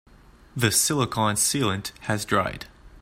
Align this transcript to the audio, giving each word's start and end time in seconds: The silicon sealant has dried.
The 0.55 0.71
silicon 0.71 1.35
sealant 1.35 1.91
has 2.07 2.25
dried. 2.25 2.65